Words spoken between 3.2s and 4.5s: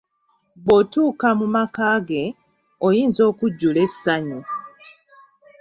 okujjula essanyu.